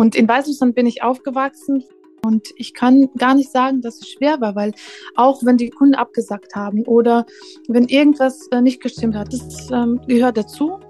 [0.00, 1.84] Und in Weißrussland bin ich aufgewachsen.
[2.24, 4.72] Und ich kann gar nicht sagen, dass es schwer war, weil
[5.14, 7.26] auch wenn die Kunden abgesagt haben oder
[7.68, 10.80] wenn irgendwas äh, nicht gestimmt hat, das ähm, gehört dazu.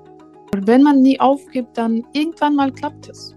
[0.54, 3.34] Und wenn man nie aufgibt, dann irgendwann mal klappt es.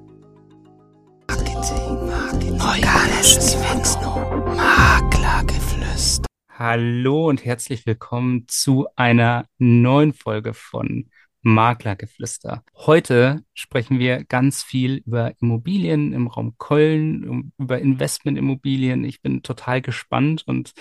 [6.49, 11.09] Hallo und herzlich willkommen zu einer neuen Folge von
[11.43, 12.63] Maklergeflüster.
[12.73, 19.03] Heute sprechen wir ganz viel über Immobilien im Raum Köln, über Investmentimmobilien.
[19.03, 20.73] Ich bin total gespannt und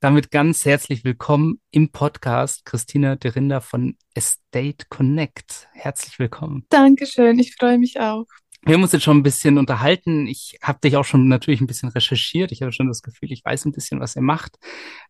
[0.00, 5.68] damit ganz herzlich willkommen im Podcast Christina Derinder von Estate Connect.
[5.72, 6.64] Herzlich willkommen.
[6.70, 8.26] Dankeschön, ich freue mich auch.
[8.62, 10.26] Wir haben uns jetzt schon ein bisschen unterhalten.
[10.26, 12.50] Ich habe dich auch schon natürlich ein bisschen recherchiert.
[12.50, 14.58] Ich habe schon das Gefühl, ich weiß ein bisschen, was ihr macht.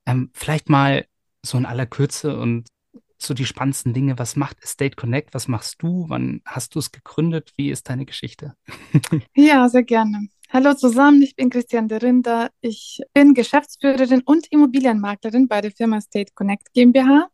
[0.07, 1.07] Ähm, vielleicht mal
[1.45, 2.69] so in aller Kürze und
[3.27, 4.19] so die spannendsten Dinge.
[4.19, 5.35] Was macht Estate Connect?
[5.35, 6.07] Was machst du?
[6.09, 7.53] Wann hast du es gegründet?
[7.57, 8.55] Wie ist deine Geschichte?
[9.35, 10.29] ja, sehr gerne.
[10.51, 12.51] Hallo zusammen, ich bin Christian Derinder.
[12.61, 17.29] Ich bin Geschäftsführerin und Immobilienmaklerin bei der Firma Estate Connect GmbH.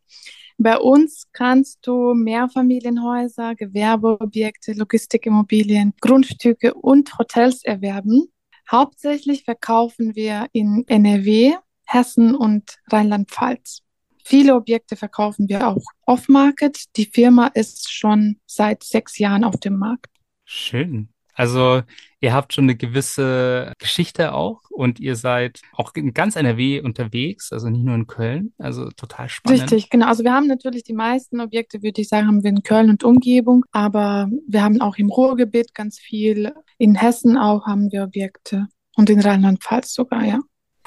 [0.57, 8.31] Bei uns kannst du Mehrfamilienhäuser, Gewerbeobjekte, Logistikimmobilien, Grundstücke und Hotels erwerben.
[8.71, 11.53] Hauptsächlich verkaufen wir in NRW,
[11.85, 13.81] Hessen und Rheinland-Pfalz.
[14.23, 16.95] Viele Objekte verkaufen wir auch off-market.
[16.95, 20.07] Die Firma ist schon seit sechs Jahren auf dem Markt.
[20.45, 21.09] Schön.
[21.33, 21.81] Also
[22.19, 27.51] ihr habt schon eine gewisse Geschichte auch und ihr seid auch in ganz NRW unterwegs,
[27.51, 28.53] also nicht nur in Köln.
[28.57, 29.61] Also total spannend.
[29.61, 30.07] Richtig, genau.
[30.07, 33.03] Also wir haben natürlich die meisten Objekte, würde ich sagen, haben wir in Köln und
[33.03, 36.53] Umgebung, aber wir haben auch im Ruhrgebiet ganz viel.
[36.77, 40.39] In Hessen auch haben wir Objekte und in Rheinland-Pfalz sogar, ja.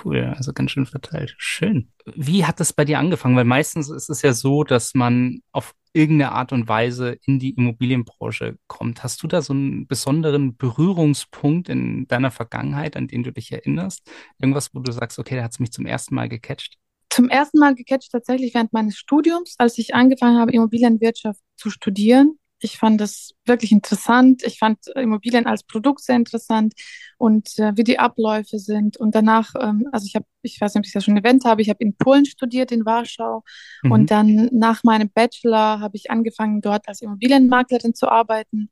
[0.05, 1.34] Cool, also ganz schön verteilt.
[1.38, 1.91] Schön.
[2.14, 3.36] Wie hat das bei dir angefangen?
[3.36, 7.55] Weil meistens ist es ja so, dass man auf irgendeine Art und Weise in die
[7.55, 9.02] Immobilienbranche kommt.
[9.02, 14.10] Hast du da so einen besonderen Berührungspunkt in deiner Vergangenheit, an den du dich erinnerst?
[14.38, 16.77] Irgendwas, wo du sagst, okay, da hat es mich zum ersten Mal gecatcht?
[17.08, 22.38] Zum ersten Mal gecatcht tatsächlich während meines Studiums, als ich angefangen habe, Immobilienwirtschaft zu studieren.
[22.64, 24.42] Ich fand das wirklich interessant.
[24.42, 26.72] Ich fand Immobilien als Produkt sehr interessant
[27.19, 28.97] und äh, wie die Abläufe sind.
[28.97, 31.60] Und danach, ähm, also ich habe, ich weiß nicht, ob ich das schon erwähnt habe,
[31.60, 33.44] ich habe in Polen studiert, in Warschau.
[33.82, 33.92] Mhm.
[33.92, 38.70] Und dann nach meinem Bachelor habe ich angefangen, dort als Immobilienmaklerin zu arbeiten.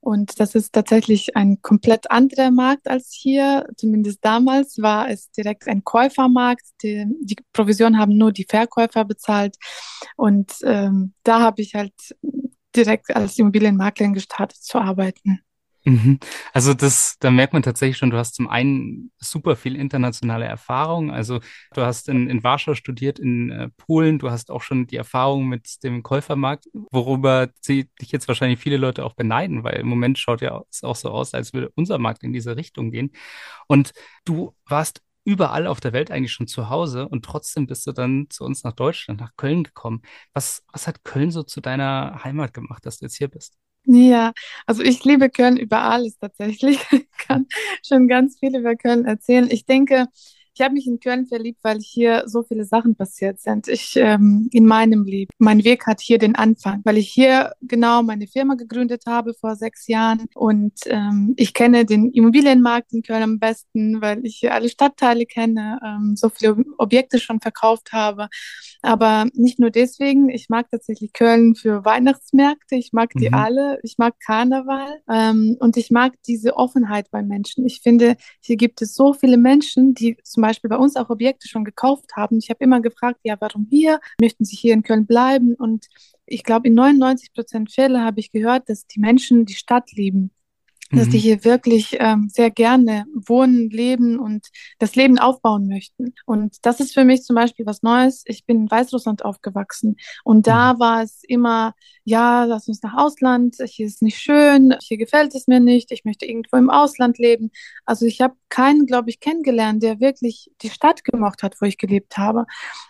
[0.00, 3.66] Und das ist tatsächlich ein komplett anderer Markt als hier.
[3.78, 6.66] Zumindest damals war es direkt ein Käufermarkt.
[6.82, 9.56] Die, die Provision haben nur die Verkäufer bezahlt.
[10.16, 11.94] Und ähm, da habe ich halt
[12.76, 15.40] direkt als Immobilienmaklerin gestartet zu arbeiten.
[15.86, 16.18] Mhm.
[16.54, 21.10] Also das, da merkt man tatsächlich schon, du hast zum einen super viel internationale Erfahrung.
[21.10, 21.40] Also
[21.74, 25.46] du hast in, in Warschau studiert, in äh, Polen, du hast auch schon die Erfahrung
[25.46, 30.18] mit dem Käufermarkt, worüber sie dich jetzt wahrscheinlich viele Leute auch beneiden, weil im Moment
[30.18, 33.12] schaut ja es auch so aus, als würde unser Markt in diese Richtung gehen.
[33.66, 33.92] Und
[34.24, 38.26] du warst überall auf der Welt eigentlich schon zu Hause und trotzdem bist du dann
[38.30, 40.02] zu uns nach Deutschland, nach Köln gekommen.
[40.32, 43.56] Was, was hat Köln so zu deiner Heimat gemacht, dass du jetzt hier bist?
[43.86, 44.32] Ja,
[44.66, 46.78] also ich liebe Köln über alles tatsächlich.
[47.24, 47.46] Ich kann
[47.86, 49.48] schon ganz viel über Köln erzählen.
[49.50, 50.08] Ich denke,
[50.54, 53.66] ich habe mich in Köln verliebt, weil hier so viele Sachen passiert sind.
[53.66, 55.30] Ich ähm, in meinem Leben.
[55.38, 59.56] Mein Weg hat hier den Anfang, weil ich hier genau meine Firma gegründet habe vor
[59.56, 64.54] sechs Jahren und ähm, ich kenne den Immobilienmarkt in Köln am besten, weil ich hier
[64.54, 68.28] alle Stadtteile kenne, ähm, so viele Objekte schon verkauft habe.
[68.82, 70.28] Aber nicht nur deswegen.
[70.28, 72.76] Ich mag tatsächlich Köln für Weihnachtsmärkte.
[72.76, 73.34] Ich mag die mhm.
[73.34, 73.78] alle.
[73.82, 77.66] Ich mag Karneval ähm, und ich mag diese Offenheit bei Menschen.
[77.66, 81.48] Ich finde, hier gibt es so viele Menschen, die zum Beispiel bei uns auch Objekte
[81.48, 82.38] schon gekauft haben.
[82.38, 84.00] Ich habe immer gefragt, ja, warum hier?
[84.20, 85.54] Möchten Sie hier in Köln bleiben?
[85.54, 85.86] Und
[86.26, 90.30] ich glaube, in 99 Prozent Fälle habe ich gehört, dass die Menschen die Stadt lieben
[90.90, 91.22] dass die mhm.
[91.22, 96.14] hier wirklich ähm, sehr gerne wohnen, leben und das Leben aufbauen möchten.
[96.26, 98.22] Und das ist für mich zum Beispiel was Neues.
[98.26, 100.78] Ich bin in Weißrussland aufgewachsen und da mhm.
[100.80, 105.46] war es immer, ja, lass uns nach Ausland, hier ist nicht schön, hier gefällt es
[105.46, 107.50] mir nicht, ich möchte irgendwo im Ausland leben.
[107.86, 111.78] Also ich habe keinen, glaube ich, kennengelernt, der wirklich die Stadt gemocht hat, wo ich
[111.78, 112.44] gelebt habe.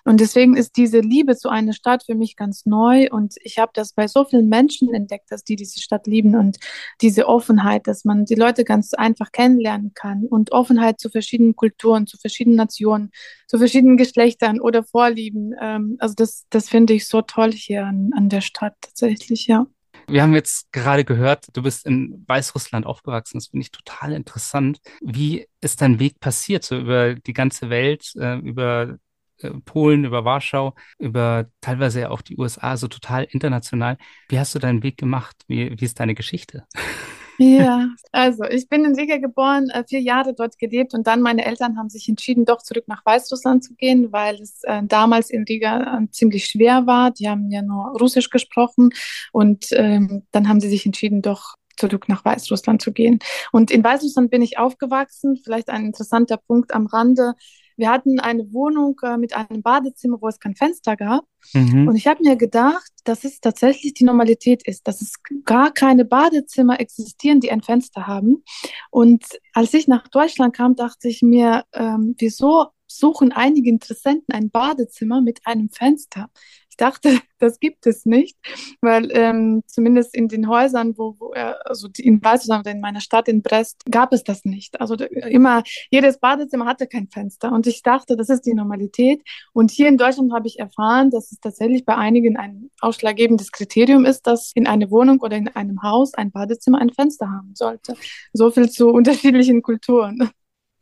[0.04, 3.70] Und deswegen ist diese Liebe zu einer Stadt für mich ganz neu und ich habe
[3.74, 6.58] das bei so vielen Menschen entdeckt, dass die diese Stadt lieben und
[7.00, 12.08] diese Offenheit, dass man die Leute ganz einfach kennenlernen kann und Offenheit zu verschiedenen Kulturen,
[12.08, 13.12] zu verschiedenen Nationen,
[13.54, 15.54] zu verschiedenen Geschlechtern oder Vorlieben.
[15.60, 19.66] Ähm, also das, das finde ich so toll hier an, an der Stadt tatsächlich, ja.
[20.08, 23.38] Wir haben jetzt gerade gehört, du bist in Weißrussland aufgewachsen.
[23.38, 24.80] Das finde ich total interessant.
[25.00, 28.98] Wie ist dein Weg passiert, so über die ganze Welt, äh, über
[29.38, 33.98] äh, Polen, über Warschau, über teilweise auch die USA, so total international.
[34.28, 35.36] Wie hast du deinen Weg gemacht?
[35.46, 36.66] Wie, wie ist deine Geschichte?
[37.38, 41.44] Ja, also ich bin in Riga geboren, äh, vier Jahre dort gelebt und dann meine
[41.44, 45.44] Eltern haben sich entschieden, doch zurück nach Weißrussland zu gehen, weil es äh, damals in
[45.44, 47.10] Riga äh, ziemlich schwer war.
[47.10, 48.90] Die haben ja nur Russisch gesprochen
[49.32, 53.18] und ähm, dann haben sie sich entschieden, doch zurück nach Weißrussland zu gehen.
[53.50, 55.40] Und in Weißrussland bin ich aufgewachsen.
[55.42, 57.34] Vielleicht ein interessanter Punkt am Rande.
[57.76, 61.24] Wir hatten eine Wohnung äh, mit einem Badezimmer, wo es kein Fenster gab.
[61.52, 61.88] Mhm.
[61.88, 66.04] Und ich habe mir gedacht, dass es tatsächlich die Normalität ist, dass es gar keine
[66.04, 68.42] Badezimmer existieren, die ein Fenster haben.
[68.90, 74.50] Und als ich nach Deutschland kam, dachte ich mir, ähm, wieso suchen einige Interessenten ein
[74.50, 76.30] Badezimmer mit einem Fenster?
[76.74, 78.36] Ich dachte, das gibt es nicht,
[78.80, 83.42] weil ähm, zumindest in den Häusern, wo, wo also in Weißrussland in meiner Stadt in
[83.42, 84.80] Brest, gab es das nicht.
[84.80, 87.52] Also immer, jedes Badezimmer hatte kein Fenster.
[87.52, 89.22] Und ich dachte, das ist die Normalität.
[89.52, 94.04] Und hier in Deutschland habe ich erfahren, dass es tatsächlich bei einigen ein ausschlaggebendes Kriterium
[94.04, 97.94] ist, dass in einer Wohnung oder in einem Haus ein Badezimmer ein Fenster haben sollte.
[98.32, 100.28] So viel zu unterschiedlichen Kulturen.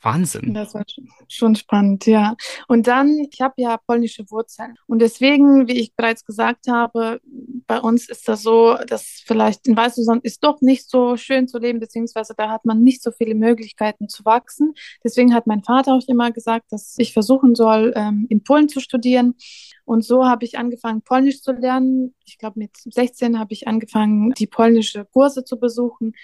[0.03, 0.55] Wahnsinn.
[0.55, 0.85] Das war
[1.29, 2.37] schon spannend, ja.
[2.69, 4.77] Und dann, ich habe ja polnische Wurzeln.
[4.87, 7.21] Und deswegen, wie ich bereits gesagt habe,
[7.67, 11.59] bei uns ist das so, dass vielleicht in Weißrussland ist doch nicht so schön zu
[11.59, 14.75] leben, beziehungsweise da hat man nicht so viele Möglichkeiten zu wachsen.
[15.05, 18.81] Deswegen hat mein Vater auch immer gesagt, dass ich versuchen soll, ähm, in Polen zu
[18.81, 19.35] studieren.
[19.85, 22.15] Und so habe ich angefangen, Polnisch zu lernen.
[22.25, 26.15] Ich glaube, mit 16 habe ich angefangen, die polnische Kurse zu besuchen.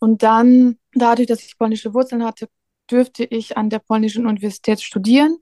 [0.00, 2.48] Und dann, dadurch, dass ich polnische Wurzeln hatte,
[2.90, 5.38] dürfte ich an der polnischen Universität studieren,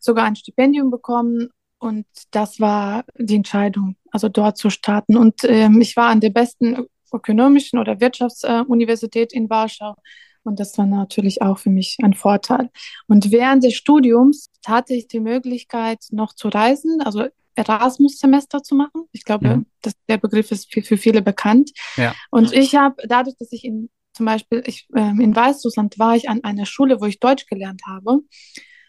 [0.00, 1.50] sogar ein Stipendium bekommen.
[1.78, 5.16] Und das war die Entscheidung, also dort zu starten.
[5.16, 9.94] Und ähm, ich war an der besten ökonomischen oder Wirtschaftsuniversität in Warschau.
[10.44, 12.70] Und das war natürlich auch für mich ein Vorteil.
[13.06, 19.04] Und während des Studiums hatte ich die Möglichkeit, noch zu reisen, also Erasmus-Semester zu machen.
[19.12, 19.66] Ich glaube, mhm.
[19.82, 21.70] das, der Begriff ist für, für viele bekannt.
[21.96, 22.14] Ja.
[22.30, 26.28] Und ich habe, dadurch, dass ich in zum Beispiel, ich, ähm, in Weißrussland war ich
[26.28, 28.20] an einer Schule, wo ich Deutsch gelernt habe.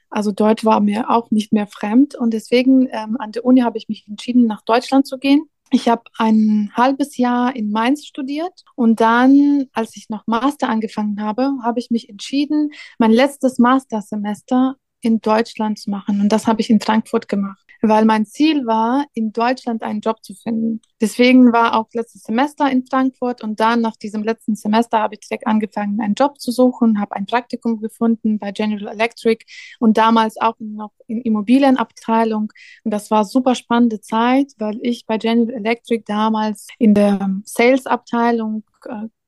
[0.10, 3.78] Also Deutsch war mir auch nicht mehr fremd und deswegen ähm, an der Uni habe
[3.78, 5.50] ich mich entschieden, nach Deutschland zu gehen.
[5.72, 11.22] Ich habe ein halbes Jahr in Mainz studiert und dann, als ich noch Master angefangen
[11.22, 16.22] habe, habe ich mich entschieden, mein letztes Mastersemester in Deutschland zu machen.
[16.22, 20.24] Und das habe ich in Frankfurt gemacht weil mein Ziel war, in Deutschland einen Job
[20.24, 20.82] zu finden.
[21.02, 25.22] Deswegen war auch letztes Semester in Frankfurt und dann nach diesem letzten Semester habe ich
[25.22, 29.46] direkt angefangen, einen Job zu suchen, habe ein Praktikum gefunden bei General Electric
[29.80, 32.52] und damals auch noch in Immobilienabteilung.
[32.84, 38.64] Und das war super spannende Zeit, weil ich bei General Electric damals in der Sales-Abteilung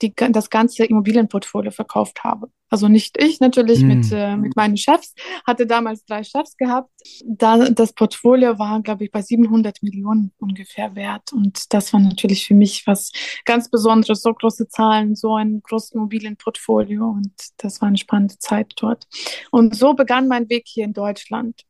[0.01, 2.49] die, das ganze Immobilienportfolio verkauft habe.
[2.69, 3.87] Also nicht ich natürlich mm.
[3.87, 5.13] mit, äh, mit meinen Chefs,
[5.45, 6.89] hatte damals drei Chefs gehabt.
[7.25, 11.31] Da, das Portfolio war, glaube ich, bei 700 Millionen ungefähr wert.
[11.31, 13.11] Und das war natürlich für mich was
[13.45, 17.05] ganz Besonderes, so große Zahlen, so ein großes Immobilienportfolio.
[17.05, 19.07] Und das war eine spannende Zeit dort.
[19.51, 21.61] Und so begann mein Weg hier in Deutschland.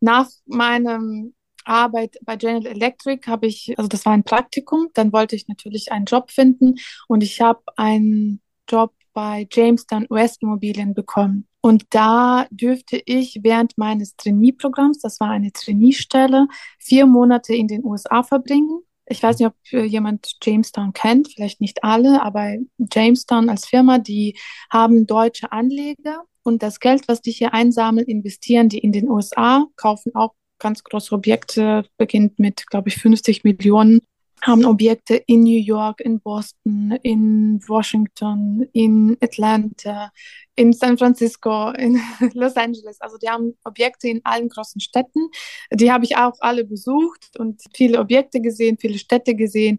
[0.00, 1.34] Nach meinem
[1.64, 5.92] Arbeit bei General Electric habe ich, also das war ein Praktikum, dann wollte ich natürlich
[5.92, 6.76] einen Job finden
[7.08, 11.46] und ich habe einen Job bei Jamestown US Immobilien bekommen.
[11.60, 16.48] Und da dürfte ich während meines Trainee-Programms, das war eine Trainee-Stelle,
[16.78, 18.80] vier Monate in den USA verbringen.
[19.06, 24.38] Ich weiß nicht, ob jemand Jamestown kennt, vielleicht nicht alle, aber Jamestown als Firma, die
[24.70, 29.66] haben deutsche Anleger und das Geld, was die hier einsammeln, investieren die in den USA,
[29.76, 34.00] kaufen auch ganz große Objekte, beginnt mit, glaube ich, 50 Millionen,
[34.42, 40.10] haben Objekte in New York, in Boston, in Washington, in Atlanta,
[40.56, 42.00] in San Francisco, in
[42.34, 43.00] Los Angeles.
[43.00, 45.28] Also die haben Objekte in allen großen Städten.
[45.72, 49.78] Die habe ich auch alle besucht und viele Objekte gesehen, viele Städte gesehen.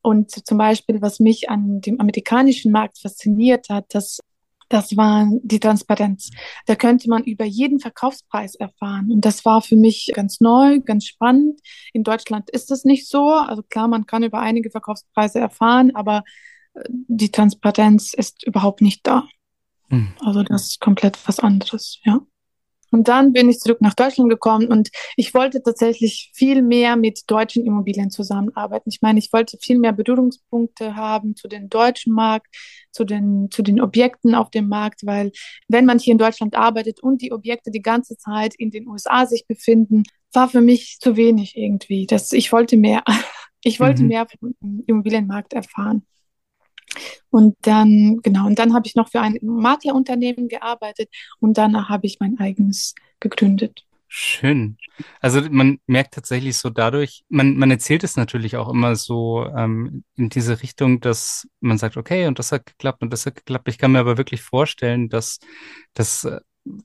[0.00, 4.20] Und zum Beispiel, was mich an dem amerikanischen Markt fasziniert hat, dass
[4.68, 6.30] das war die Transparenz.
[6.66, 9.10] Da könnte man über jeden Verkaufspreis erfahren.
[9.10, 11.60] Und das war für mich ganz neu, ganz spannend.
[11.92, 13.30] In Deutschland ist das nicht so.
[13.30, 16.24] Also klar, man kann über einige Verkaufspreise erfahren, aber
[16.74, 19.24] äh, die Transparenz ist überhaupt nicht da.
[19.90, 20.14] Hm.
[20.20, 22.20] Also das ist komplett was anderes, ja.
[22.94, 27.28] Und dann bin ich zurück nach Deutschland gekommen und ich wollte tatsächlich viel mehr mit
[27.28, 28.88] deutschen Immobilien zusammenarbeiten.
[28.88, 32.54] Ich meine, ich wollte viel mehr Berührungspunkte haben zu dem deutschen Markt,
[32.92, 35.32] zu den, zu den Objekten auf dem Markt, weil
[35.66, 39.26] wenn man hier in Deutschland arbeitet und die Objekte die ganze Zeit in den USA
[39.26, 42.06] sich befinden, war für mich zu wenig irgendwie.
[42.06, 43.02] Das, ich wollte mehr.
[43.66, 44.08] Ich wollte mhm.
[44.08, 44.54] mehr vom
[44.86, 46.04] Immobilienmarkt erfahren.
[47.30, 51.08] Und dann, genau, und dann habe ich noch für ein Maklerunternehmen gearbeitet
[51.40, 53.84] und danach habe ich mein eigenes gegründet.
[54.16, 54.76] Schön.
[55.20, 60.04] Also man merkt tatsächlich so dadurch, man, man erzählt es natürlich auch immer so ähm,
[60.14, 63.68] in diese Richtung, dass man sagt, okay, und das hat geklappt und das hat geklappt.
[63.68, 65.40] Ich kann mir aber wirklich vorstellen, dass
[65.94, 66.38] das äh,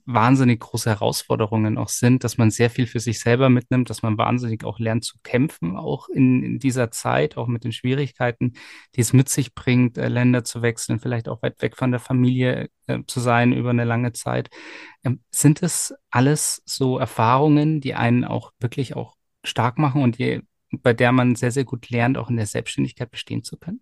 [0.04, 4.18] wahnsinnig große Herausforderungen auch sind, dass man sehr viel für sich selber mitnimmt, dass man
[4.18, 8.52] wahnsinnig auch lernt zu kämpfen, auch in, in dieser Zeit, auch mit den Schwierigkeiten,
[8.94, 12.00] die es mit sich bringt, äh, Länder zu wechseln, vielleicht auch weit weg von der
[12.00, 14.50] Familie äh, zu sein über eine lange Zeit.
[15.02, 20.42] Ähm, sind es alles so Erfahrungen, die einen auch wirklich auch stark machen und die,
[20.70, 23.80] bei der man sehr, sehr gut lernt, auch in der Selbstständigkeit bestehen zu können?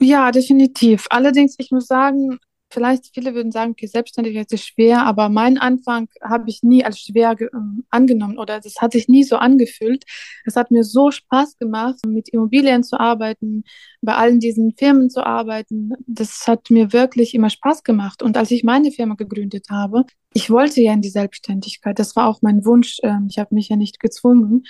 [0.00, 1.06] Ja, definitiv.
[1.10, 2.38] Allerdings, ich muss sagen,
[2.70, 7.00] vielleicht viele würden sagen, okay, Selbstständigkeit ist schwer, aber meinen Anfang habe ich nie als
[7.00, 7.48] schwer äh,
[7.90, 10.04] angenommen oder das hat sich nie so angefühlt.
[10.44, 13.64] Es hat mir so Spaß gemacht, mit Immobilien zu arbeiten,
[14.02, 15.92] bei allen diesen Firmen zu arbeiten.
[16.06, 18.22] Das hat mir wirklich immer Spaß gemacht.
[18.22, 20.04] Und als ich meine Firma gegründet habe,
[20.34, 21.98] ich wollte ja in die Selbstständigkeit.
[21.98, 22.98] Das war auch mein Wunsch.
[23.02, 24.64] Ähm, ich habe mich ja nicht gezwungen.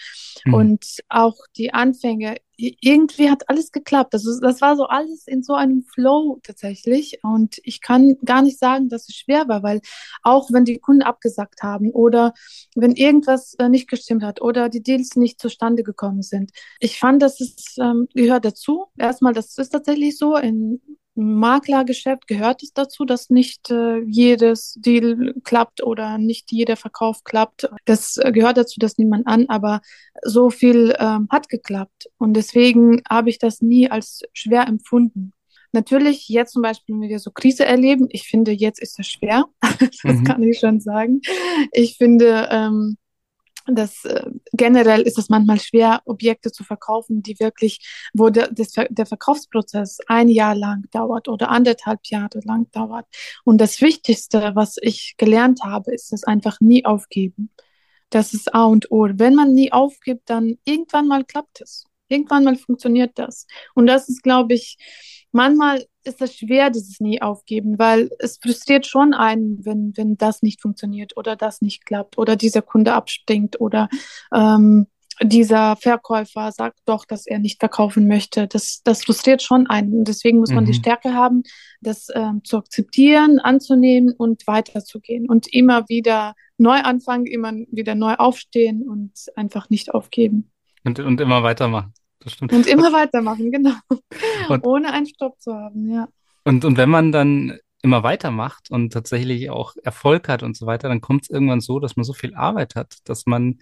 [0.44, 0.54] Mhm.
[0.54, 4.14] Und auch die Anfänge, irgendwie hat alles geklappt.
[4.14, 7.20] Also das war so alles in so einem Flow tatsächlich.
[7.22, 9.80] Und ich kann gar nicht sagen, dass es schwer war, weil
[10.22, 12.32] auch wenn die Kunden abgesagt haben oder
[12.75, 17.22] wenn irgendwas äh, nicht gestimmt hat oder die Deals nicht zustande gekommen sind, ich fand,
[17.22, 18.86] dass es ähm, gehört dazu.
[18.96, 20.36] Erstmal, das ist tatsächlich so.
[20.36, 20.80] In
[21.16, 27.68] Maklergeschäft gehört es dazu, dass nicht äh, jedes Deal klappt oder nicht jeder Verkauf klappt.
[27.87, 29.80] Das äh, gehört dazu, das nimmt man an, aber
[30.23, 32.08] so viel ähm, hat geklappt.
[32.18, 35.32] Und deswegen habe ich das nie als schwer empfunden.
[35.73, 39.44] Natürlich, jetzt zum Beispiel, wenn wir so Krise erleben, ich finde, jetzt ist das schwer.
[39.80, 40.25] das mhm.
[40.25, 41.20] kann ich schon sagen.
[41.73, 42.96] Ich finde, ähm,
[43.68, 48.73] das äh, generell ist es manchmal schwer, Objekte zu verkaufen, die wirklich, wo der, das,
[48.73, 53.06] der Verkaufsprozess ein Jahr lang dauert oder anderthalb Jahre lang dauert.
[53.44, 57.50] Und das Wichtigste, was ich gelernt habe, ist es einfach nie aufgeben.
[58.11, 59.08] Das ist A und O.
[59.12, 61.86] Wenn man nie aufgibt, dann irgendwann mal klappt es.
[62.08, 63.46] Irgendwann mal funktioniert das.
[63.75, 64.76] Und das ist, glaube ich,
[65.32, 70.42] manchmal ist es schwer, dieses nie aufgeben, weil es frustriert schon einen, wenn, wenn das
[70.42, 73.88] nicht funktioniert oder das nicht klappt oder dieser Kunde abspringt oder
[74.34, 74.86] ähm,
[75.22, 78.46] dieser Verkäufer sagt doch, dass er nicht verkaufen möchte.
[78.46, 79.94] Das, das frustriert schon einen.
[79.94, 80.68] Und deswegen muss man mhm.
[80.68, 81.42] die Stärke haben,
[81.80, 88.14] das ähm, zu akzeptieren, anzunehmen und weiterzugehen und immer wieder neu anfangen, immer wieder neu
[88.14, 90.50] aufstehen und einfach nicht aufgeben.
[90.87, 91.93] Und, und immer weitermachen.
[92.21, 92.52] Das stimmt.
[92.52, 93.75] Und immer weitermachen, genau.
[94.49, 96.09] Und, Ohne einen Stopp zu haben, ja.
[96.45, 100.88] Und, und wenn man dann immer weitermacht und tatsächlich auch Erfolg hat und so weiter,
[100.88, 103.59] dann kommt es irgendwann so, dass man so viel Arbeit hat, dass man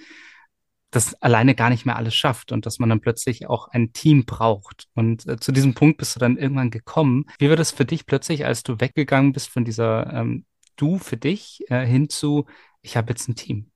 [0.90, 4.24] das alleine gar nicht mehr alles schafft und dass man dann plötzlich auch ein Team
[4.24, 4.86] braucht.
[4.94, 7.24] Und äh, zu diesem Punkt bist du dann irgendwann gekommen.
[7.38, 10.44] Wie war das für dich plötzlich, als du weggegangen bist von dieser ähm,
[10.76, 12.46] Du für dich äh, hin zu,
[12.82, 13.70] ich habe jetzt ein Team?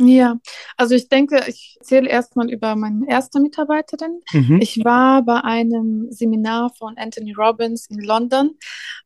[0.00, 0.38] Ja,
[0.76, 4.20] also ich denke, ich erzähle erstmal über meine erste Mitarbeiterin.
[4.32, 4.60] Mhm.
[4.62, 8.52] Ich war bei einem Seminar von Anthony Robbins in London.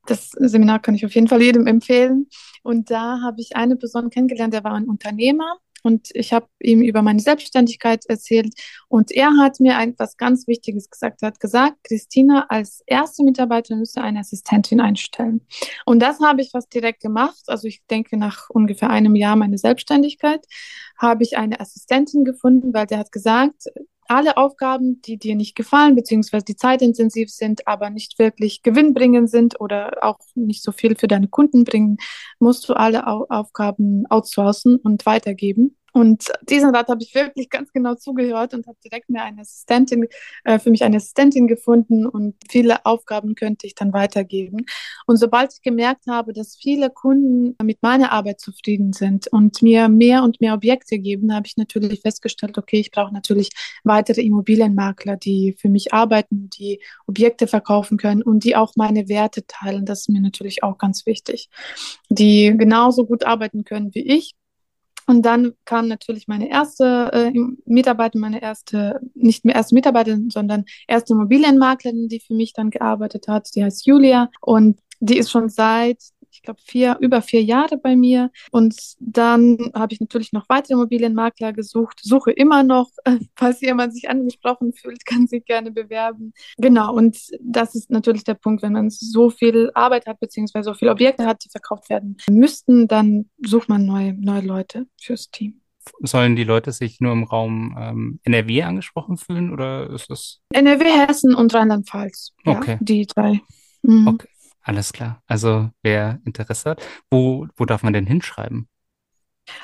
[0.05, 2.29] Das Seminar kann ich auf jeden Fall jedem empfehlen.
[2.63, 6.81] Und da habe ich eine Person kennengelernt, der war ein Unternehmer und ich habe ihm
[6.81, 8.55] über meine Selbstständigkeit erzählt
[8.89, 11.23] und er hat mir etwas ganz Wichtiges gesagt.
[11.23, 15.47] Er hat gesagt, Christina als erste Mitarbeiterin müsste eine Assistentin einstellen.
[15.85, 17.43] Und das habe ich fast direkt gemacht.
[17.47, 20.47] Also ich denke, nach ungefähr einem Jahr meine Selbstständigkeit
[20.99, 23.65] habe ich eine Assistentin gefunden, weil der hat gesagt,
[24.14, 29.61] alle Aufgaben, die dir nicht gefallen, beziehungsweise die zeitintensiv sind, aber nicht wirklich gewinnbringend sind
[29.61, 31.97] oder auch nicht so viel für deine Kunden bringen,
[32.38, 35.76] musst du alle Au Aufgaben outsourcen und weitergeben.
[35.93, 40.07] Und diesen Rat habe ich wirklich ganz genau zugehört und habe direkt mir eine Assistentin,
[40.45, 44.65] äh, für mich eine Assistentin gefunden und viele Aufgaben könnte ich dann weitergeben.
[45.07, 49.89] Und sobald ich gemerkt habe, dass viele Kunden mit meiner Arbeit zufrieden sind und mir
[49.89, 53.51] mehr und mehr Objekte geben, habe ich natürlich festgestellt, okay, ich brauche natürlich
[53.85, 59.47] weitere Immobilienmakler, die für mich arbeiten, die Objekte verkaufen können und die auch meine Werte
[59.47, 59.85] teilen.
[59.85, 61.51] Das ist mir natürlich auch ganz wichtig,
[62.09, 64.35] die genauso gut arbeiten können wie ich
[65.07, 67.33] und dann kam natürlich meine erste äh,
[67.65, 73.29] Mitarbeiterin, meine erste, nicht mehr erste Mitarbeiterin, sondern erste Immobilienmaklerin, die für mich dann gearbeitet
[73.29, 73.49] hat.
[73.55, 75.99] Die heißt Julia und die ist schon seit
[76.33, 78.31] ich glaube, vier, über vier Jahre bei mir.
[78.51, 82.91] Und dann habe ich natürlich noch weitere Immobilienmakler gesucht, suche immer noch.
[83.37, 86.33] Falls jemand sich angesprochen fühlt, kann sich gerne bewerben.
[86.59, 90.75] Genau, und das ist natürlich der Punkt, wenn man so viel Arbeit hat, beziehungsweise so
[90.75, 95.61] viele Objekte hat, die verkauft werden müssten, dann sucht man neue, neue Leute fürs Team.
[96.01, 100.41] Sollen die Leute sich nur im Raum ähm, NRW angesprochen fühlen oder ist das?
[100.51, 102.35] NRW, Hessen und Rheinland-Pfalz.
[102.45, 102.73] Okay.
[102.73, 103.41] Ja, die drei.
[103.83, 104.07] Mhm.
[104.07, 104.29] Okay.
[104.62, 105.23] Alles klar.
[105.26, 108.69] Also wer Interesse hat, wo, wo darf man denn hinschreiben?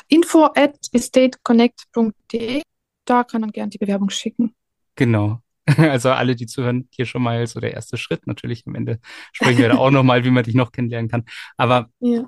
[0.08, 2.62] Info at estateconnect.de.
[3.04, 4.54] Da kann man gerne die Bewerbung schicken.
[4.96, 5.40] Genau.
[5.76, 8.26] Also alle, die zuhören, hier schon mal so der erste Schritt.
[8.26, 9.00] Natürlich am Ende
[9.32, 11.26] sprechen wir da auch nochmal, wie man dich noch kennenlernen kann.
[11.58, 12.26] Aber ja.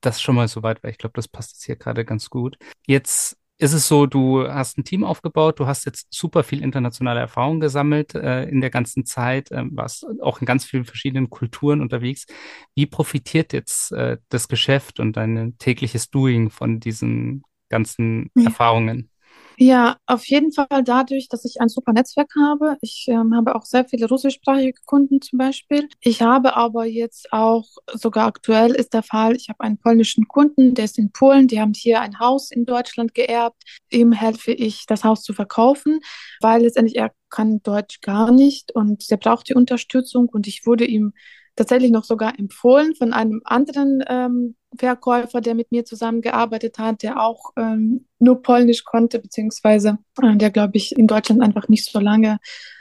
[0.00, 2.56] das schon mal soweit, weil ich glaube, das passt jetzt hier gerade ganz gut.
[2.86, 7.20] Jetzt ist es so, du hast ein Team aufgebaut, du hast jetzt super viel internationale
[7.20, 11.80] Erfahrung gesammelt äh, in der ganzen Zeit, äh, warst auch in ganz vielen verschiedenen Kulturen
[11.80, 12.26] unterwegs.
[12.74, 18.44] Wie profitiert jetzt äh, das Geschäft und dein tägliches Doing von diesen ganzen ja.
[18.44, 19.10] Erfahrungen?
[19.58, 22.76] Ja, auf jeden Fall dadurch, dass ich ein super Netzwerk habe.
[22.82, 25.88] Ich ähm, habe auch sehr viele russischsprachige Kunden zum Beispiel.
[26.00, 30.74] Ich habe aber jetzt auch, sogar aktuell ist der Fall, ich habe einen polnischen Kunden,
[30.74, 33.62] der ist in Polen, die haben hier ein Haus in Deutschland geerbt.
[33.90, 36.00] Ihm helfe ich, das Haus zu verkaufen,
[36.42, 40.84] weil letztendlich er kann Deutsch gar nicht und der braucht die Unterstützung und ich wurde
[40.84, 41.14] ihm
[41.56, 47.20] tatsächlich noch sogar empfohlen von einem anderen ähm, Verkäufer, der mit mir zusammengearbeitet hat, der
[47.20, 52.00] auch ähm, nur Polnisch konnte, beziehungsweise äh, der, glaube ich, in Deutschland einfach nicht so
[52.00, 52.38] lange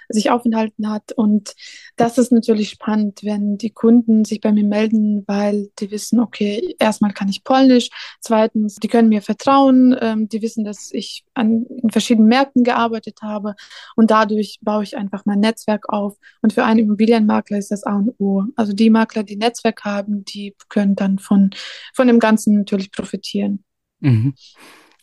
[0.09, 1.12] sich aufenthalten hat.
[1.12, 1.53] Und
[1.95, 6.75] das ist natürlich spannend, wenn die Kunden sich bei mir melden, weil die wissen, okay,
[6.79, 11.65] erstmal kann ich Polnisch, zweitens, die können mir vertrauen, ähm, die wissen, dass ich an
[11.89, 13.55] verschiedenen Märkten gearbeitet habe
[13.95, 16.17] und dadurch baue ich einfach mein Netzwerk auf.
[16.41, 18.43] Und für einen Immobilienmakler ist das A und O.
[18.55, 21.51] Also die Makler, die Netzwerk haben, die können dann von,
[21.93, 23.63] von dem Ganzen natürlich profitieren.
[24.00, 24.33] Mhm.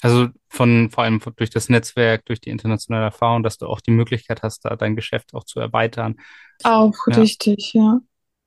[0.02, 3.92] Also von vor allem durch das Netzwerk, durch die internationale Erfahrung, dass du auch die
[3.92, 6.16] Möglichkeit hast, da dein Geschäft auch zu erweitern.
[6.64, 7.16] Auch ja.
[7.16, 8.00] richtig, ja.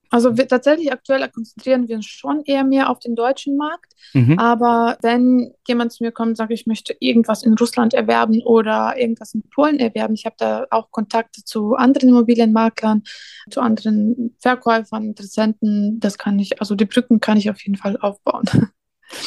[0.09, 3.93] Also wir, tatsächlich aktuell konzentrieren wir uns schon eher mehr auf den deutschen Markt.
[4.13, 4.38] Mhm.
[4.38, 8.95] Aber wenn jemand zu mir kommt und sagt, ich möchte irgendwas in Russland erwerben oder
[8.97, 13.03] irgendwas in Polen erwerben, ich habe da auch Kontakte zu anderen Immobilienmaklern,
[13.50, 17.97] zu anderen Verkäufern, Interessenten, das kann ich, also die Brücken kann ich auf jeden Fall
[17.97, 18.45] aufbauen.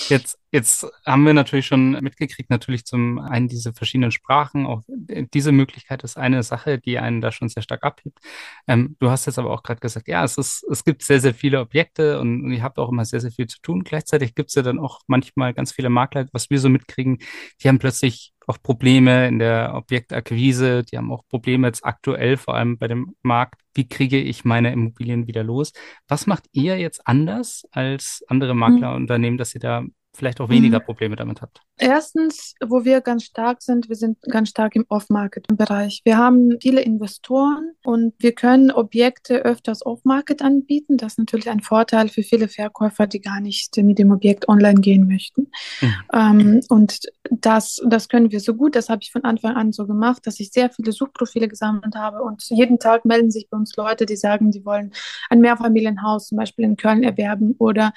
[0.09, 4.67] Jetzt, jetzt haben wir natürlich schon mitgekriegt, natürlich zum einen diese verschiedenen Sprachen.
[4.67, 8.19] Auch diese Möglichkeit ist eine Sache, die einen da schon sehr stark abhebt.
[8.67, 11.35] Ähm, du hast jetzt aber auch gerade gesagt, ja, es ist, es gibt sehr, sehr
[11.35, 13.85] viele Objekte und, und ihr habt auch immer sehr, sehr viel zu tun.
[13.85, 17.19] Gleichzeitig gibt es ja dann auch manchmal ganz viele Makler, was wir so mitkriegen,
[17.63, 22.55] die haben plötzlich auch Probleme in der Objektakquise, die haben auch Probleme jetzt aktuell, vor
[22.55, 23.61] allem bei dem Markt.
[23.75, 25.73] Wie kriege ich meine Immobilien wieder los?
[26.09, 28.59] Was macht ihr jetzt anders als andere hm.
[28.59, 29.85] Maklerunternehmen, dass ihr da
[30.15, 30.85] vielleicht auch weniger mhm.
[30.85, 31.63] Probleme damit habt?
[31.79, 36.03] Erstens, wo wir ganz stark sind, wir sind ganz stark im Off-Market-Bereich.
[36.05, 40.97] Wir haben viele Investoren und wir können Objekte öfters Off-Market anbieten.
[40.97, 44.81] Das ist natürlich ein Vorteil für viele Verkäufer, die gar nicht mit dem Objekt online
[44.81, 45.51] gehen möchten.
[45.81, 45.95] Mhm.
[46.13, 48.75] Ähm, und das, das können wir so gut.
[48.75, 52.23] Das habe ich von Anfang an so gemacht, dass ich sehr viele Suchprofile gesammelt habe
[52.23, 54.93] und jeden Tag melden sich bei uns Leute, die sagen, die wollen
[55.31, 57.93] ein Mehrfamilienhaus zum Beispiel in Köln erwerben oder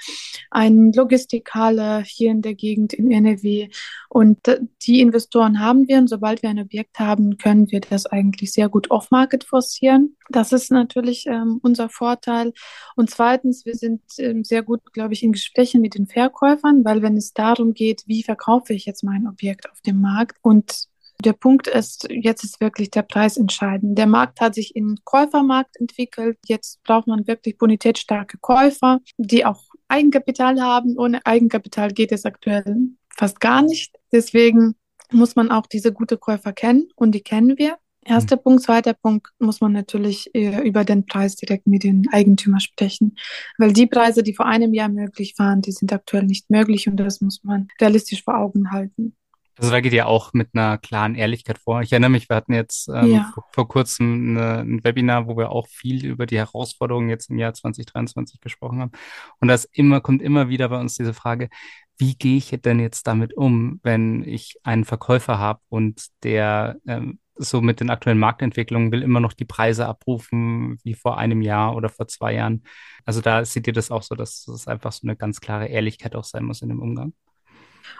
[0.49, 3.69] ein Logistikhalle hier in der Gegend in NRW.
[4.09, 4.39] Und
[4.83, 8.69] die Investoren haben wir und sobald wir ein Objekt haben, können wir das eigentlich sehr
[8.69, 10.15] gut off-market forcieren.
[10.29, 12.53] Das ist natürlich ähm, unser Vorteil.
[12.95, 17.01] Und zweitens, wir sind ähm, sehr gut, glaube ich, in Gesprächen mit den Verkäufern, weil
[17.01, 21.33] wenn es darum geht, wie verkaufe ich jetzt mein Objekt auf dem Markt und der
[21.33, 23.97] Punkt ist, jetzt ist wirklich der Preis entscheidend.
[23.97, 26.37] Der Markt hat sich in Käufermarkt entwickelt.
[26.47, 30.97] Jetzt braucht man wirklich bonitätsstarke Käufer, die auch Eigenkapital haben.
[30.97, 32.89] Ohne Eigenkapital geht es aktuell
[33.21, 33.95] fast gar nicht.
[34.11, 34.73] Deswegen
[35.11, 37.77] muss man auch diese gute Käufer kennen und die kennen wir.
[38.03, 38.41] Erster mhm.
[38.41, 43.15] Punkt, zweiter Punkt muss man natürlich äh, über den Preis direkt mit den Eigentümern sprechen,
[43.59, 46.97] weil die Preise, die vor einem Jahr möglich waren, die sind aktuell nicht möglich und
[46.97, 49.15] das muss man realistisch vor Augen halten.
[49.57, 51.81] Also da geht ihr auch mit einer klaren Ehrlichkeit vor.
[51.81, 53.31] Ich erinnere mich, wir hatten jetzt ähm, ja.
[53.33, 57.37] vor, vor, kurzem eine, ein Webinar, wo wir auch viel über die Herausforderungen jetzt im
[57.37, 58.91] Jahr 2023 gesprochen haben.
[59.39, 61.49] Und das immer kommt immer wieder bei uns diese Frage,
[61.97, 67.19] wie gehe ich denn jetzt damit um, wenn ich einen Verkäufer habe und der ähm,
[67.35, 71.75] so mit den aktuellen Marktentwicklungen will immer noch die Preise abrufen wie vor einem Jahr
[71.75, 72.63] oder vor zwei Jahren.
[73.05, 76.15] Also da seht ihr das auch so, dass es einfach so eine ganz klare Ehrlichkeit
[76.15, 77.13] auch sein muss in dem Umgang.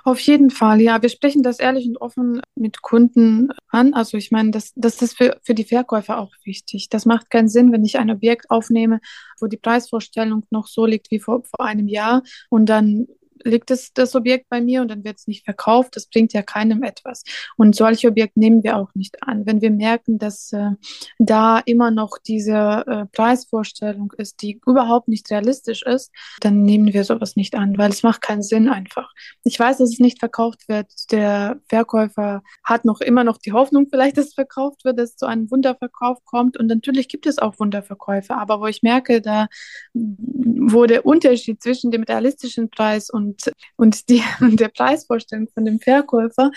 [0.03, 1.01] Auf jeden Fall, ja.
[1.01, 3.93] Wir sprechen das ehrlich und offen mit Kunden an.
[3.93, 6.89] Also ich meine, das, das ist für, für die Verkäufer auch wichtig.
[6.89, 8.99] Das macht keinen Sinn, wenn ich ein Objekt aufnehme,
[9.39, 13.07] wo die Preisvorstellung noch so liegt wie vor, vor einem Jahr und dann
[13.43, 15.95] liegt das, das Objekt bei mir und dann wird es nicht verkauft.
[15.95, 17.23] Das bringt ja keinem etwas.
[17.57, 19.45] Und solche Objekte nehmen wir auch nicht an.
[19.45, 20.71] Wenn wir merken, dass äh,
[21.19, 27.03] da immer noch diese äh, Preisvorstellung ist, die überhaupt nicht realistisch ist, dann nehmen wir
[27.03, 29.11] sowas nicht an, weil es macht keinen Sinn einfach.
[29.43, 30.87] Ich weiß, dass es nicht verkauft wird.
[31.11, 35.17] Der Verkäufer hat noch immer noch die Hoffnung, vielleicht, dass es verkauft wird, dass es
[35.17, 36.57] zu einem Wunderverkauf kommt.
[36.57, 38.35] Und natürlich gibt es auch Wunderverkäufe.
[38.35, 39.47] Aber wo ich merke, da
[39.93, 44.21] wo der Unterschied zwischen dem realistischen Preis und und, und die,
[44.57, 46.51] der Preisvorstellung von dem Verkäufer,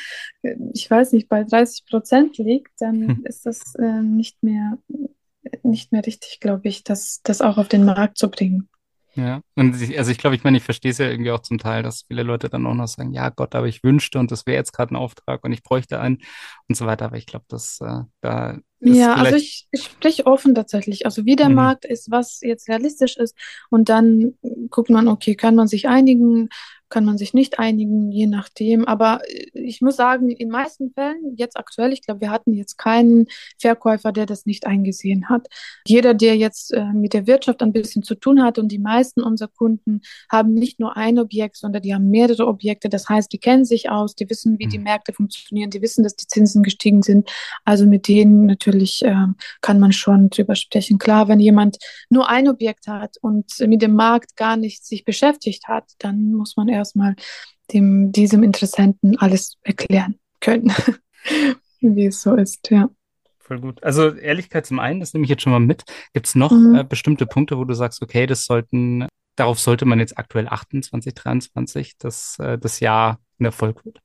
[0.72, 3.24] ich weiß nicht, bei 30 Prozent liegt, dann hm.
[3.24, 4.78] ist das äh, nicht mehr,
[5.62, 8.68] nicht mehr richtig, glaube ich, das, das auch auf den Markt zu bringen.
[9.16, 11.58] Ja, und ich, also ich glaube, ich meine, ich verstehe es ja irgendwie auch zum
[11.58, 14.46] Teil, dass viele Leute dann auch noch sagen, ja Gott, aber ich wünschte und das
[14.46, 16.18] wäre jetzt gerade ein Auftrag und ich bräuchte einen
[16.68, 17.06] und so weiter.
[17.06, 21.06] Aber ich glaube, dass äh, da ja, also ich, ich spreche offen tatsächlich.
[21.06, 21.54] Also wie der mhm.
[21.54, 23.34] Markt ist, was jetzt realistisch ist
[23.70, 24.34] und dann
[24.68, 26.50] guckt man, okay, kann man sich einigen,
[26.94, 28.84] kann man sich nicht einigen, je nachdem.
[28.84, 32.78] Aber äh, ich muss sagen, in meisten Fällen, jetzt aktuell, ich glaube, wir hatten jetzt
[32.78, 33.26] keinen
[33.58, 35.48] Verkäufer, der das nicht eingesehen hat.
[35.88, 39.24] Jeder, der jetzt äh, mit der Wirtschaft ein bisschen zu tun hat und die meisten
[39.24, 42.88] unserer Kunden haben nicht nur ein Objekt, sondern die haben mehrere Objekte.
[42.88, 44.84] Das heißt, die kennen sich aus, die wissen, wie die mhm.
[44.84, 47.28] Märkte funktionieren, die wissen, dass die Zinsen gestiegen sind.
[47.64, 49.26] Also mit denen natürlich äh,
[49.62, 50.98] kann man schon drüber sprechen.
[50.98, 51.76] Klar, wenn jemand
[52.08, 56.56] nur ein Objekt hat und mit dem Markt gar nicht sich beschäftigt hat, dann muss
[56.56, 57.16] man erst erstmal
[57.72, 60.72] dem, diesem Interessenten alles erklären können,
[61.80, 62.88] wie es so ist, ja.
[63.38, 63.82] Voll gut.
[63.82, 65.84] Also Ehrlichkeit zum einen, das nehme ich jetzt schon mal mit.
[66.14, 66.76] Gibt es noch mhm.
[66.76, 70.82] äh, bestimmte Punkte, wo du sagst, okay, das sollten, darauf sollte man jetzt aktuell achten,
[70.82, 74.00] 2023, dass äh, das Jahr ein Erfolg wird?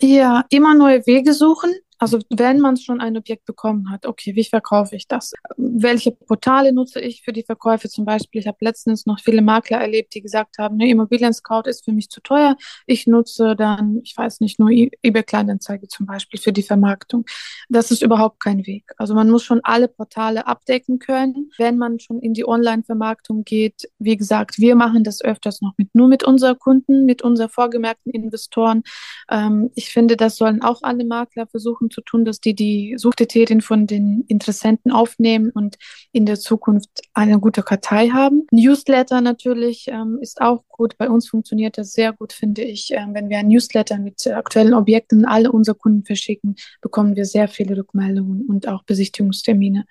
[0.00, 1.72] Ja, immer neue Wege suchen.
[2.00, 5.34] Also wenn man schon ein Objekt bekommen hat, okay, wie verkaufe ich das?
[5.58, 8.40] Welche Portale nutze ich für die Verkäufe zum Beispiel?
[8.40, 11.92] Ich habe letztens noch viele Makler erlebt, die gesagt haben, ne, Immobilien Scout ist für
[11.92, 12.56] mich zu teuer.
[12.86, 17.26] Ich nutze dann, ich weiß nicht, nur eBay Kleinanzeige zum Beispiel für die Vermarktung.
[17.68, 18.84] Das ist überhaupt kein Weg.
[18.96, 23.90] Also man muss schon alle Portale abdecken können, wenn man schon in die Online-Vermarktung geht.
[23.98, 28.10] Wie gesagt, wir machen das öfters noch mit, nur mit unseren Kunden, mit unseren vorgemerkten
[28.10, 28.84] Investoren.
[29.30, 33.60] Ähm, ich finde, das sollen auch alle Makler versuchen zu tun, dass die die Suchkriterien
[33.60, 35.76] von den Interessenten aufnehmen und
[36.12, 38.46] in der Zukunft eine gute Kartei haben.
[38.50, 40.96] Newsletter natürlich ähm, ist auch gut.
[40.98, 42.90] Bei uns funktioniert das sehr gut, finde ich.
[42.92, 47.48] Ähm, wenn wir ein Newsletter mit aktuellen Objekten alle unsere Kunden verschicken, bekommen wir sehr
[47.48, 49.84] viele Rückmeldungen und auch Besichtigungstermine.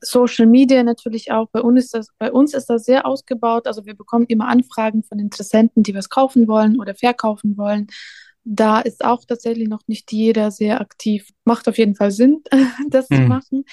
[0.00, 1.48] Social Media natürlich auch.
[1.50, 3.66] Bei uns, ist das, bei uns ist das sehr ausgebaut.
[3.66, 7.88] Also wir bekommen immer Anfragen von Interessenten, die was kaufen wollen oder verkaufen wollen
[8.44, 11.28] da ist auch tatsächlich noch nicht jeder sehr aktiv.
[11.44, 12.42] Macht auf jeden Fall Sinn,
[12.90, 13.14] das mhm.
[13.14, 13.64] zu machen.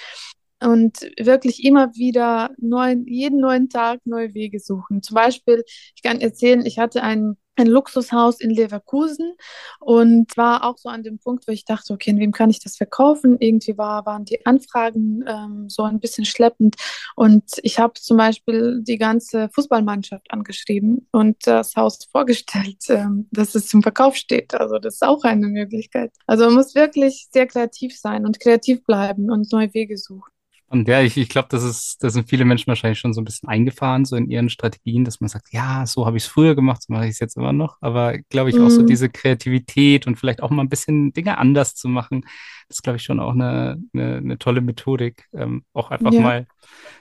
[0.62, 5.02] Und wirklich immer wieder neuen, jeden neuen Tag neue Wege suchen.
[5.02, 5.64] Zum Beispiel,
[5.96, 9.36] ich kann erzählen, ich hatte einen ein Luxushaus in Leverkusen
[9.80, 12.78] und war auch so an dem Punkt, wo ich dachte, okay, wem kann ich das
[12.78, 13.38] verkaufen?
[13.40, 16.76] Irgendwie war, waren die Anfragen ähm, so ein bisschen schleppend
[17.16, 23.56] und ich habe zum Beispiel die ganze Fußballmannschaft angeschrieben und das Haus vorgestellt, ähm, dass
[23.56, 24.54] es zum Verkauf steht.
[24.54, 26.12] Also das ist auch eine Möglichkeit.
[26.28, 30.32] Also man muss wirklich sehr kreativ sein und kreativ bleiben und neue Wege suchen.
[30.70, 33.26] Und ja, ich, ich glaube, das ist, da sind viele Menschen wahrscheinlich schon so ein
[33.26, 36.54] bisschen eingefahren, so in ihren Strategien, dass man sagt, ja, so habe ich es früher
[36.56, 37.78] gemacht, so mache ich es jetzt immer noch.
[37.82, 38.88] Aber glaube ich auch so mhm.
[38.88, 42.22] diese Kreativität und vielleicht auch mal ein bisschen Dinge anders zu machen,
[42.68, 45.28] das ist, glaube ich, schon auch eine, eine, eine tolle Methodik.
[45.34, 46.22] Ähm, auch einfach ja.
[46.22, 46.48] mal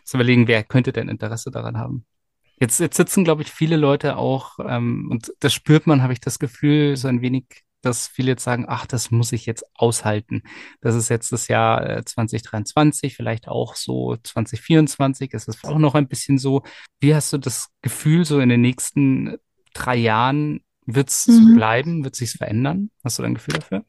[0.02, 2.06] zu überlegen, wer könnte denn Interesse daran haben.
[2.58, 6.20] Jetzt, jetzt sitzen, glaube ich, viele Leute auch, ähm, und das spürt man, habe ich
[6.20, 7.44] das Gefühl, so ein wenig
[7.82, 10.42] dass viele jetzt sagen, ach, das muss ich jetzt aushalten.
[10.80, 15.94] Das ist jetzt das Jahr 2023, äh, vielleicht auch so 2024, ist es auch noch
[15.94, 16.62] ein bisschen so.
[17.00, 19.36] Wie hast du das Gefühl, so in den nächsten
[19.74, 21.54] drei Jahren wird es mhm.
[21.54, 22.90] bleiben, wird sich verändern?
[23.04, 23.84] Hast du ein Gefühl dafür?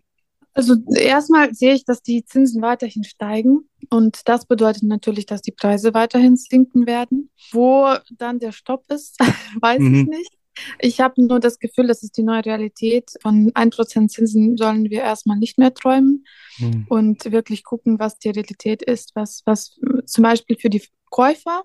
[0.53, 5.51] Also erstmal sehe ich, dass die Zinsen weiterhin steigen und das bedeutet natürlich, dass die
[5.51, 7.29] Preise weiterhin sinken werden.
[7.51, 9.17] Wo dann der Stopp ist,
[9.61, 9.95] weiß mhm.
[9.95, 10.38] ich nicht.
[10.79, 13.11] Ich habe nur das Gefühl, das ist die neue Realität.
[13.21, 16.25] Von 1% Zinsen sollen wir erstmal nicht mehr träumen
[16.57, 16.85] mhm.
[16.89, 19.11] und wirklich gucken, was die Realität ist.
[19.15, 21.63] Was, was zum Beispiel für die Käufer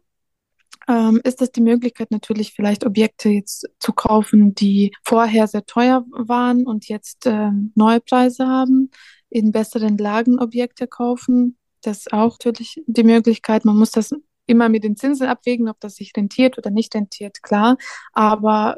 [0.89, 6.05] ähm, ist es die Möglichkeit natürlich vielleicht Objekte jetzt zu kaufen, die vorher sehr teuer
[6.11, 8.91] waren und jetzt äh, neue Preise haben,
[9.31, 11.57] in besseren Lagen Objekte kaufen.
[11.83, 13.65] Das ist auch natürlich die Möglichkeit.
[13.65, 14.15] Man muss das
[14.47, 17.77] immer mit den Zinsen abwägen, ob das sich rentiert oder nicht rentiert, klar.
[18.13, 18.77] Aber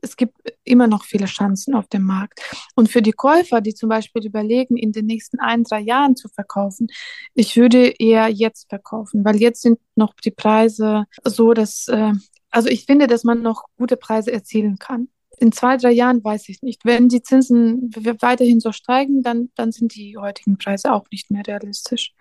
[0.00, 2.40] es gibt immer noch viele Chancen auf dem Markt.
[2.74, 6.28] Und für die Käufer, die zum Beispiel überlegen, in den nächsten ein, drei Jahren zu
[6.28, 6.88] verkaufen,
[7.34, 12.12] ich würde eher jetzt verkaufen, weil jetzt sind noch die Preise so, dass, äh,
[12.50, 15.08] also ich finde, dass man noch gute Preise erzielen kann.
[15.38, 16.84] In zwei, drei Jahren weiß ich nicht.
[16.84, 21.44] Wenn die Zinsen weiterhin so steigen, dann, dann sind die heutigen Preise auch nicht mehr
[21.44, 22.14] realistisch.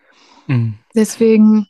[0.47, 0.79] Mhm.
[0.95, 1.67] Deswegen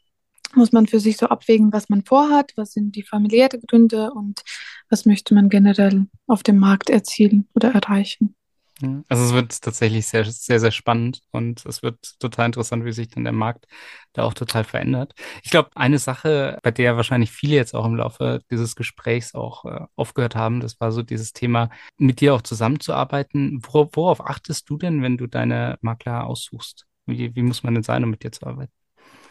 [0.55, 4.41] muss man für sich so abwägen, was man vorhat, was sind die familiären Gründe und
[4.89, 8.35] was möchte man generell auf dem Markt erzielen oder erreichen.
[9.07, 13.07] Also es wird tatsächlich sehr, sehr, sehr spannend und es wird total interessant, wie sich
[13.07, 13.67] dann der Markt
[14.13, 15.13] da auch total verändert.
[15.43, 19.65] Ich glaube, eine Sache, bei der wahrscheinlich viele jetzt auch im Laufe dieses Gesprächs auch
[19.65, 23.61] äh, aufgehört haben, das war so dieses Thema, mit dir auch zusammenzuarbeiten.
[23.71, 26.85] Wor worauf achtest du denn, wenn du deine Makler aussuchst?
[27.05, 28.73] Wie, wie muss man denn sein, um mit dir zu arbeiten?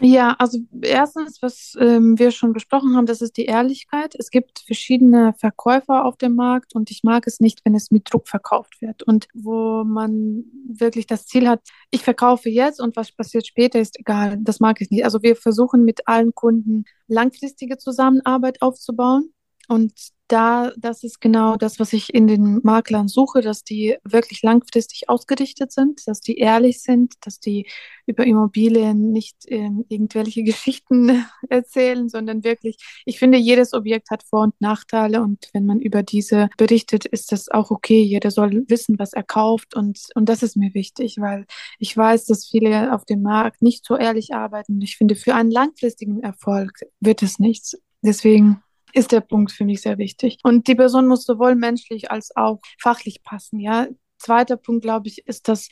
[0.05, 4.17] Ja, also erstens, was ähm, wir schon besprochen haben, das ist die Ehrlichkeit.
[4.19, 8.13] Es gibt verschiedene Verkäufer auf dem Markt und ich mag es nicht, wenn es mit
[8.13, 11.61] Druck verkauft wird und wo man wirklich das Ziel hat,
[11.93, 14.39] ich verkaufe jetzt und was passiert später ist egal.
[14.41, 15.05] Das mag ich nicht.
[15.05, 19.33] Also wir versuchen mit allen Kunden langfristige Zusammenarbeit aufzubauen
[19.69, 19.93] und
[20.33, 25.11] da, das ist genau das, was ich in den Maklern suche, dass die wirklich langfristig
[25.11, 27.67] ausgerichtet sind, dass die ehrlich sind, dass die
[28.07, 34.45] über Immobilien nicht ähm, irgendwelche Geschichten erzählen, sondern wirklich, ich finde, jedes Objekt hat Vor-
[34.45, 38.03] und Nachteile und wenn man über diese berichtet, ist das auch okay.
[38.03, 41.45] Jeder soll wissen, was er kauft und, und das ist mir wichtig, weil
[41.79, 44.81] ich weiß, dass viele auf dem Markt nicht so ehrlich arbeiten.
[44.81, 47.77] Ich finde, für einen langfristigen Erfolg wird es nichts.
[48.01, 50.39] Deswegen ist der Punkt für mich sehr wichtig.
[50.43, 53.59] Und die Person muss sowohl menschlich als auch fachlich passen.
[53.61, 55.69] Ja, zweiter Punkt, glaube ich, ist, dass,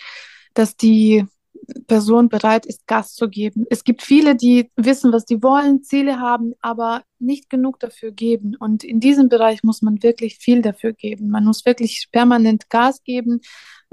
[0.54, 1.26] dass die
[1.86, 3.66] Person bereit ist, Gas zu geben.
[3.70, 8.56] Es gibt viele, die wissen, was die wollen, Ziele haben, aber nicht genug dafür geben.
[8.56, 11.28] Und in diesem Bereich muss man wirklich viel dafür geben.
[11.28, 13.40] Man muss wirklich permanent Gas geben,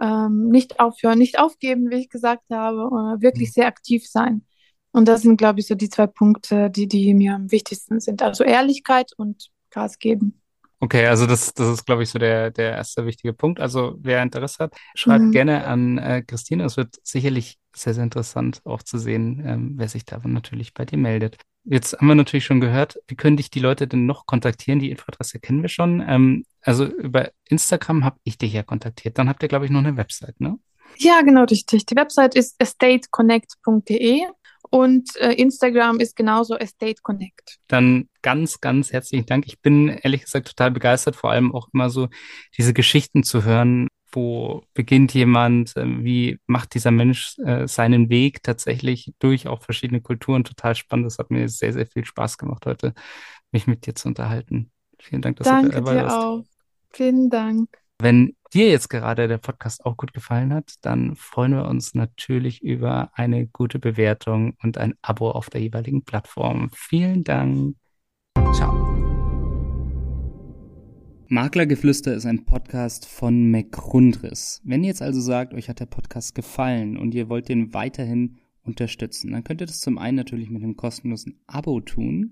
[0.01, 3.53] ähm, nicht aufhören, nicht aufgeben, wie ich gesagt habe, oder wirklich mhm.
[3.53, 4.45] sehr aktiv sein.
[4.97, 8.23] Und das sind, glaube ich, so die zwei Punkte, die, die mir am wichtigsten sind.
[8.23, 10.41] Also Ehrlichkeit und Gas geben.
[10.79, 13.59] Okay, also das, das ist, glaube ich, so der, der erste wichtige Punkt.
[13.59, 15.31] Also wer Interesse hat, schreibt mhm.
[15.31, 16.65] gerne an äh, Christine.
[16.65, 20.83] Es wird sicherlich sehr, sehr interessant auch zu sehen, ähm, wer sich da natürlich bei
[20.85, 21.37] dir meldet.
[21.63, 24.79] Jetzt haben wir natürlich schon gehört, wie können dich die Leute denn noch kontaktieren?
[24.79, 26.03] Die Infoadresse kennen wir schon.
[26.07, 29.19] Ähm, also über Instagram habe ich dich ja kontaktiert.
[29.19, 30.57] Dann habt ihr, glaube ich, noch eine Website, ne?
[30.97, 31.85] Ja, genau, richtig.
[31.85, 34.23] Die Website ist estateconnect.de
[34.69, 37.57] und äh, Instagram ist genauso Estate Connect.
[37.67, 39.45] Dann ganz, ganz herzlichen Dank.
[39.47, 42.07] Ich bin ehrlich gesagt total begeistert, vor allem auch immer so
[42.57, 43.87] diese Geschichten zu hören.
[44.11, 45.75] Wo beginnt jemand?
[45.75, 50.43] Äh, wie macht dieser Mensch äh, seinen Weg tatsächlich durch auch verschiedene Kulturen?
[50.43, 51.07] Total spannend.
[51.07, 52.93] Das hat mir sehr, sehr viel Spaß gemacht heute,
[53.51, 54.71] mich mit dir zu unterhalten.
[54.99, 56.15] Vielen Dank, dass Danke du dabei warst.
[56.15, 56.45] Danke dir auch.
[56.93, 57.69] Vielen Dank.
[57.99, 62.61] Wenn dir jetzt gerade der Podcast auch gut gefallen hat, dann freuen wir uns natürlich
[62.61, 66.69] über eine gute Bewertung und ein Abo auf der jeweiligen Plattform.
[66.73, 67.75] Vielen Dank.
[68.53, 69.07] Ciao.
[71.29, 74.61] Maklergeflüster ist ein Podcast von McRundris.
[74.63, 78.37] Wenn ihr jetzt also sagt, euch hat der Podcast gefallen und ihr wollt den weiterhin
[78.63, 82.31] unterstützen, dann könnt ihr das zum einen natürlich mit einem kostenlosen Abo tun.